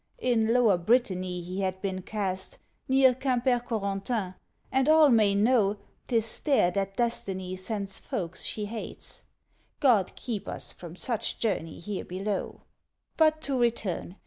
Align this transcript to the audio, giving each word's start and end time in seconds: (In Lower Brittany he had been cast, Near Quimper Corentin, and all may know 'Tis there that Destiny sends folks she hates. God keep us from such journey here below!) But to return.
(In 0.17 0.51
Lower 0.51 0.79
Brittany 0.79 1.41
he 1.41 1.61
had 1.61 1.79
been 1.79 2.01
cast, 2.01 2.57
Near 2.87 3.13
Quimper 3.13 3.59
Corentin, 3.59 4.33
and 4.71 4.89
all 4.89 5.09
may 5.09 5.35
know 5.35 5.77
'Tis 6.07 6.39
there 6.39 6.71
that 6.71 6.97
Destiny 6.97 7.55
sends 7.55 7.99
folks 7.99 8.41
she 8.43 8.65
hates. 8.65 9.21
God 9.79 10.13
keep 10.15 10.47
us 10.47 10.73
from 10.73 10.95
such 10.95 11.37
journey 11.37 11.77
here 11.77 12.03
below!) 12.03 12.61
But 13.15 13.41
to 13.43 13.59
return. 13.59 14.15